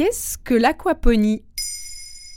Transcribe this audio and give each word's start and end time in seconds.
Qu'est-ce 0.00 0.38
que 0.38 0.54
l'aquaponie? 0.54 1.44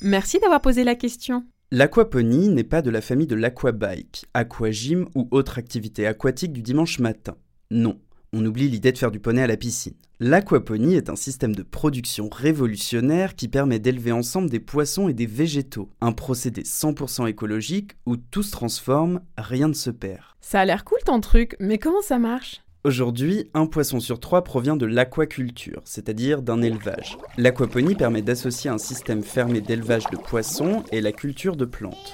Merci 0.02 0.38
d'avoir 0.40 0.60
posé 0.60 0.84
la 0.84 0.96
question. 0.96 1.46
L'aquaponie 1.72 2.50
n'est 2.50 2.66
pas 2.66 2.82
de 2.82 2.90
la 2.90 3.00
famille 3.00 3.26
de 3.26 3.36
l'aquabike, 3.36 4.26
aquagym 4.34 5.08
ou 5.16 5.30
autre 5.32 5.60
activité 5.60 6.06
aquatique 6.06 6.52
du 6.52 6.62
dimanche 6.62 7.00
matin. 7.00 7.38
Non, 7.72 8.02
on 8.34 8.46
oublie 8.46 8.68
l'idée 8.68 8.92
de 8.92 8.98
faire 8.98 9.12
du 9.12 9.22
poney 9.22 9.42
à 9.42 9.48
la 9.48 9.56
piscine. 9.56 9.94
L'aquaponie 10.20 10.96
est 10.96 11.10
un 11.10 11.16
système 11.16 11.56
de 11.56 11.64
production 11.64 12.28
révolutionnaire 12.30 13.34
qui 13.34 13.48
permet 13.48 13.80
d'élever 13.80 14.12
ensemble 14.12 14.50
des 14.50 14.60
poissons 14.60 15.08
et 15.08 15.14
des 15.14 15.26
végétaux. 15.26 15.90
Un 16.02 16.12
procédé 16.12 16.64
100% 16.64 17.30
écologique 17.30 17.94
où 18.06 18.18
tout 18.18 18.44
se 18.44 18.52
transforme, 18.52 19.22
rien 19.38 19.70
ne 19.70 19.74
se 19.74 19.90
perd. 19.90 20.24
Ça 20.42 20.60
a 20.60 20.66
l'air 20.66 20.84
cool 20.84 21.00
ton 21.06 21.22
truc, 21.22 21.56
mais 21.62 21.78
comment 21.78 22.02
ça 22.02 22.20
marche? 22.20 22.63
Aujourd'hui, 22.86 23.50
un 23.54 23.66
poisson 23.66 24.02
sur 24.02 24.20
trois 24.20 24.44
provient 24.44 24.76
de 24.76 24.86
l'aquaculture, 24.86 25.82
c'est-à-dire 25.86 26.42
d'un 26.42 26.62
élevage. 26.62 27.18
L'aquaponie 27.38 27.96
permet 27.96 28.22
d'associer 28.22 28.70
un 28.70 28.78
système 28.78 29.24
fermé 29.24 29.62
d'élevage 29.62 30.04
de 30.12 30.18
poissons 30.18 30.84
et 30.92 31.00
la 31.00 31.14
culture 31.14 31.56
de 31.56 31.64
plantes. 31.64 32.14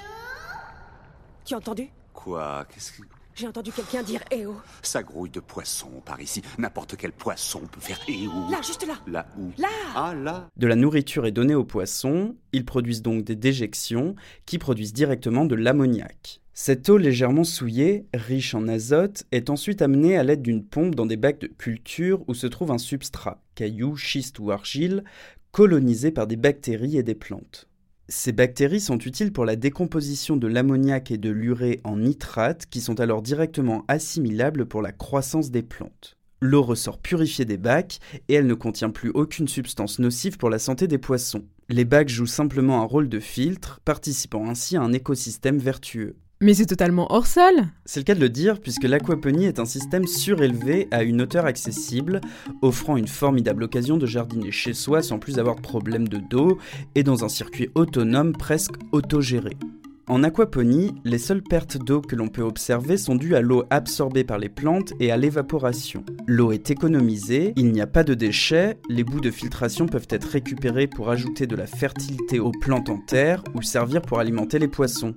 Tu 1.44 1.56
as 1.56 1.58
entendu? 1.58 1.90
Quoi? 2.14 2.68
Qu'est-ce 2.72 2.92
que... 2.92 3.02
J'ai 3.34 3.48
entendu 3.48 3.72
quelqu'un 3.72 4.04
dire 4.04 4.22
Eh 4.30 4.46
oh 4.46 4.58
Ça 4.84 5.02
grouille 5.02 5.32
de 5.32 5.40
poissons 5.40 6.04
par 6.06 6.22
ici. 6.22 6.44
N'importe 6.60 6.98
quel 6.98 7.14
poisson 7.14 7.62
peut 7.72 7.82
faire 7.82 8.00
Eh 8.08 8.28
oh 8.28 8.52
Là, 8.52 8.62
juste 8.62 8.86
là 8.86 8.94
Là 9.08 9.26
où 9.40 9.50
Là 9.58 9.70
Ah 9.96 10.14
là 10.14 10.50
De 10.56 10.68
la 10.68 10.76
nourriture 10.76 11.26
est 11.26 11.32
donnée 11.32 11.56
aux 11.56 11.66
poissons, 11.66 12.36
ils 12.54 12.66
produisent 12.66 13.02
donc 13.02 13.24
des 13.24 13.36
déjections 13.36 14.16
qui 14.46 14.60
produisent 14.60 14.94
directement 14.94 15.46
de 15.46 15.56
l'ammoniac. 15.56 16.42
Cette 16.62 16.90
eau 16.90 16.98
légèrement 16.98 17.46
souillée, 17.46 18.06
riche 18.14 18.54
en 18.54 18.68
azote, 18.68 19.24
est 19.32 19.50
ensuite 19.50 19.82
amenée 19.82 20.18
à 20.18 20.24
l'aide 20.24 20.42
d'une 20.42 20.66
pompe 20.66 20.94
dans 20.94 21.06
des 21.06 21.16
bacs 21.16 21.40
de 21.40 21.48
culture 21.48 22.22
où 22.28 22.34
se 22.34 22.48
trouve 22.48 22.72
un 22.72 22.78
substrat, 22.78 23.42
cailloux, 23.56 23.96
schiste 23.96 24.40
ou 24.40 24.52
argile, 24.52 25.06
colonisé 25.54 26.12
par 26.12 26.28
des 26.28 26.36
bactéries 26.36 26.98
et 26.98 27.02
des 27.02 27.16
plantes. 27.16 27.70
Ces 28.10 28.34
bactéries 28.34 28.82
sont 28.82 28.98
utiles 28.98 29.32
pour 29.32 29.46
la 29.46 29.56
décomposition 29.56 30.36
de 30.36 30.48
l'ammoniac 30.48 31.12
et 31.12 31.18
de 31.18 31.30
l'urée 31.30 31.80
en 31.86 31.96
nitrate 31.96 32.66
qui 32.66 32.82
sont 32.82 33.00
alors 33.00 33.22
directement 33.22 33.86
assimilables 33.88 34.66
pour 34.66 34.82
la 34.82 34.92
croissance 34.92 35.52
des 35.52 35.64
plantes. 35.64 36.18
L'eau 36.42 36.64
ressort 36.64 36.98
purifiée 36.98 37.46
des 37.46 37.56
bacs 37.56 38.00
et 38.28 38.34
elle 38.34 38.48
ne 38.48 38.54
contient 38.54 38.90
plus 38.90 39.12
aucune 39.12 39.48
substance 39.48 39.98
nocive 40.00 40.38
pour 40.38 40.50
la 40.50 40.60
santé 40.60 40.90
des 40.90 40.98
poissons. 40.98 41.46
Les 41.70 41.86
bacs 41.86 42.10
jouent 42.10 42.26
simplement 42.26 42.82
un 42.82 42.86
rôle 42.86 43.08
de 43.08 43.22
filtre, 43.22 43.80
participant 43.86 44.50
ainsi 44.50 44.76
à 44.76 44.82
un 44.82 44.92
écosystème 44.92 45.58
vertueux. 45.58 46.18
Mais 46.42 46.54
c'est 46.54 46.68
totalement 46.68 47.12
hors 47.12 47.28
sol 47.28 47.54
C'est 47.84 48.00
le 48.00 48.06
cas 48.06 48.16
de 48.16 48.22
le 48.22 48.30
dire 48.30 48.62
puisque 48.62 48.86
l'aquaponie 48.86 49.44
est 49.44 49.60
un 49.60 49.66
système 49.66 50.08
surélevé 50.08 50.88
à 50.90 51.04
une 51.04 51.22
hauteur 51.22 51.46
accessible, 51.46 52.22
offrant 52.62 52.96
une 52.96 53.10
formidable 53.10 53.64
occasion 53.64 53.98
de 53.98 54.06
jardiner 54.06 54.50
chez 54.50 54.74
soi 54.74 55.02
sans 55.02 55.20
plus 55.20 55.38
avoir 55.38 55.58
de 55.58 55.62
problème 55.62 56.08
de 56.08 56.18
dos 56.18 56.58
et 56.96 57.04
dans 57.04 57.26
un 57.26 57.30
circuit 57.30 57.70
autonome 57.76 58.32
presque 58.32 58.76
autogéré. 58.94 59.58
En 60.08 60.24
aquaponie, 60.24 60.96
les 61.04 61.18
seules 61.18 61.44
pertes 61.44 61.78
d'eau 61.78 62.00
que 62.00 62.16
l'on 62.16 62.30
peut 62.30 62.42
observer 62.42 62.96
sont 62.96 63.16
dues 63.16 63.36
à 63.36 63.42
l'eau 63.42 63.66
absorbée 63.70 64.24
par 64.24 64.40
les 64.40 64.50
plantes 64.50 64.94
et 65.02 65.12
à 65.12 65.18
l'évaporation. 65.18 66.06
L'eau 66.26 66.54
est 66.54 66.72
économisée, 66.72 67.54
il 67.58 67.74
n'y 67.74 67.82
a 67.82 67.86
pas 67.86 68.06
de 68.06 68.14
déchets, 68.14 68.80
les 68.88 69.04
bouts 69.04 69.22
de 69.22 69.30
filtration 69.30 69.88
peuvent 69.88 70.08
être 70.10 70.30
récupérés 70.30 70.88
pour 70.88 71.10
ajouter 71.10 71.48
de 71.48 71.58
la 71.58 71.68
fertilité 71.68 72.40
aux 72.40 72.54
plantes 72.62 72.90
en 72.90 72.98
terre 72.98 73.44
ou 73.56 73.62
servir 73.62 74.02
pour 74.02 74.20
alimenter 74.20 74.58
les 74.58 74.70
poissons. 74.70 75.16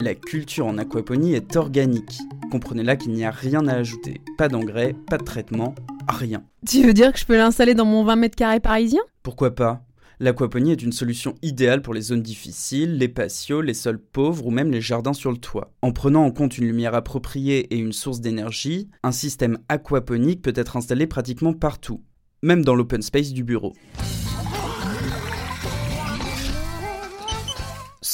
La 0.00 0.14
culture 0.14 0.66
en 0.66 0.76
aquaponie 0.76 1.34
est 1.34 1.54
organique. 1.56 2.18
Comprenez 2.50 2.82
là 2.82 2.96
qu'il 2.96 3.12
n'y 3.12 3.24
a 3.24 3.30
rien 3.30 3.66
à 3.68 3.74
ajouter. 3.74 4.20
Pas 4.36 4.48
d'engrais, 4.48 4.94
pas 5.08 5.18
de 5.18 5.24
traitement, 5.24 5.74
rien. 6.08 6.42
Tu 6.66 6.84
veux 6.84 6.92
dire 6.92 7.12
que 7.12 7.18
je 7.18 7.24
peux 7.24 7.36
l'installer 7.36 7.74
dans 7.74 7.84
mon 7.84 8.04
20 8.04 8.16
mètres 8.16 8.36
carrés 8.36 8.58
parisien? 8.58 9.00
Pourquoi 9.22 9.54
pas? 9.54 9.84
L'aquaponie 10.18 10.72
est 10.72 10.82
une 10.82 10.92
solution 10.92 11.34
idéale 11.42 11.80
pour 11.80 11.94
les 11.94 12.00
zones 12.00 12.22
difficiles, 12.22 12.98
les 12.98 13.08
patios, 13.08 13.62
les 13.62 13.74
sols 13.74 14.00
pauvres 14.00 14.46
ou 14.46 14.50
même 14.50 14.72
les 14.72 14.80
jardins 14.80 15.12
sur 15.12 15.30
le 15.30 15.38
toit. 15.38 15.72
En 15.80 15.92
prenant 15.92 16.24
en 16.24 16.30
compte 16.32 16.58
une 16.58 16.66
lumière 16.66 16.94
appropriée 16.94 17.72
et 17.72 17.78
une 17.78 17.92
source 17.92 18.20
d'énergie, 18.20 18.90
un 19.04 19.12
système 19.12 19.58
aquaponique 19.68 20.42
peut 20.42 20.52
être 20.56 20.76
installé 20.76 21.06
pratiquement 21.06 21.52
partout, 21.52 22.02
même 22.42 22.64
dans 22.64 22.74
l'open 22.74 23.02
space 23.02 23.32
du 23.32 23.44
bureau. 23.44 23.74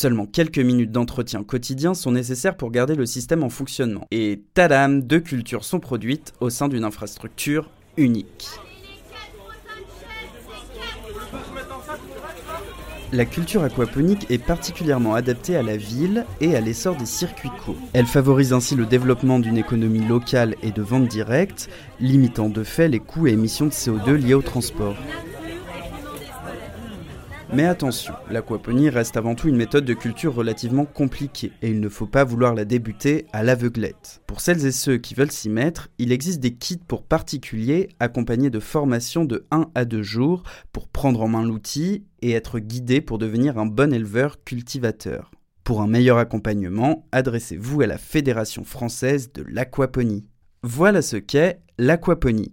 Seulement 0.01 0.25
quelques 0.25 0.59
minutes 0.59 0.93
d'entretien 0.93 1.45
quotidien 1.45 1.93
sont 1.93 2.13
nécessaires 2.13 2.57
pour 2.57 2.71
garder 2.71 2.95
le 2.95 3.05
système 3.05 3.43
en 3.43 3.51
fonctionnement. 3.51 4.07
Et 4.11 4.41
tadam, 4.55 5.03
deux 5.03 5.21
cultures 5.21 5.63
sont 5.63 5.79
produites 5.79 6.33
au 6.41 6.49
sein 6.49 6.69
d'une 6.69 6.85
infrastructure 6.85 7.69
unique. 7.99 8.49
La 13.13 13.27
culture 13.27 13.63
aquaponique 13.63 14.25
est 14.31 14.43
particulièrement 14.43 15.15
adaptée 15.15 15.55
à 15.55 15.63
la 15.63 15.77
ville 15.77 16.25
et 16.41 16.57
à 16.57 16.63
l'essor 16.63 16.97
des 16.97 17.05
circuits 17.05 17.51
courts. 17.63 17.77
Elle 17.93 18.07
favorise 18.07 18.55
ainsi 18.55 18.77
le 18.77 18.87
développement 18.87 19.39
d'une 19.39 19.59
économie 19.59 20.07
locale 20.07 20.57
et 20.63 20.71
de 20.71 20.81
vente 20.81 21.09
directe, 21.09 21.69
limitant 22.01 22.49
de 22.49 22.65
fait 22.65 22.89
les 22.89 23.01
coûts 23.01 23.27
et 23.27 23.33
émissions 23.33 23.67
de 23.67 23.73
CO2 23.73 24.15
liés 24.15 24.33
au 24.33 24.41
transport. 24.41 24.97
Mais 27.53 27.65
attention, 27.65 28.15
l'aquaponie 28.31 28.91
reste 28.91 29.17
avant 29.17 29.35
tout 29.35 29.49
une 29.49 29.57
méthode 29.57 29.85
de 29.85 29.95
culture 29.95 30.35
relativement 30.35 30.85
compliquée 30.85 31.51
et 31.63 31.71
il 31.71 31.81
ne 31.81 31.89
faut 31.89 32.07
pas 32.07 32.23
vouloir 32.23 32.55
la 32.55 32.65
débuter 32.65 33.27
à 33.33 33.43
l'aveuglette. 33.43 34.23
Pour 34.29 34.41
celles 34.41 34.65
et 34.67 34.71
ceux 34.71 34.99
qui 34.99 35.15
veulent 35.15 35.33
s'y 35.33 35.49
mettre, 35.49 35.89
il 35.99 36.13
existe 36.13 36.39
des 36.39 36.55
kits 36.55 36.79
pour 36.79 37.03
particuliers 37.03 37.89
accompagnés 37.99 38.51
de 38.51 38.61
formations 38.61 39.25
de 39.25 39.47
1 39.51 39.67
à 39.75 39.85
2 39.85 40.01
jours 40.01 40.45
pour 40.71 40.87
prendre 40.87 41.23
en 41.23 41.29
main 41.29 41.43
l'outil 41.43 42.05
et 42.23 42.31
être 42.33 42.61
guidé 42.61 43.01
pour 43.01 43.19
devenir 43.19 43.59
un 43.59 43.67
bon 43.67 43.93
éleveur 43.93 44.45
cultivateur. 44.45 45.33
Pour 45.65 45.83
un 45.83 45.89
meilleur 45.89 46.19
accompagnement, 46.19 47.05
adressez-vous 47.11 47.81
à 47.81 47.89
la 47.89 47.99
Fédération 47.99 48.63
française 48.63 49.33
de 49.33 49.45
l'aquaponie. 49.49 50.25
Voilà 50.63 51.03
ce 51.03 51.17
qu'est 51.17 51.61
l'aquaponie. 51.79 52.53